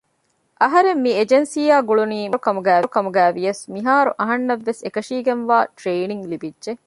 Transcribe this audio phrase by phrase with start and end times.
[0.61, 6.71] އަހަރެން މި އެޖެންސީއާ ގުޅުނީ މިދިޔަ އަހަރު ކަމުގައިވިޔަސް މިހާރު އަހަންނަށްވެސް އެކަށީގެންވާ ޓްރެއިނިންގް ލިބިއްޖެ